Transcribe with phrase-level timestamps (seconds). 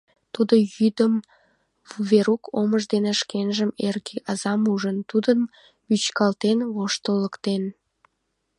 [0.33, 1.13] Тудо йӱдым
[2.09, 5.39] Верук омыж дене шкенжын эрге азам ужын, тудым
[5.87, 7.63] вӱчкалтен, воштылыктен...